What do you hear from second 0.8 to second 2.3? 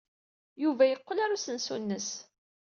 yeqqel ɣer usensu-nnes.